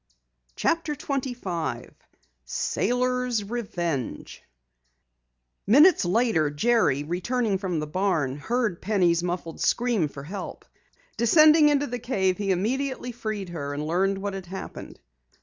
[0.55, 1.93] CHAPTER 25
[2.43, 4.41] SAILORS' REVENGE
[5.67, 10.65] Minutes later, Jerry, returning from the barn, heard Penny's muffled scream for help.
[11.17, 14.99] Descending into the cave he immediately freed her and learned what had happened.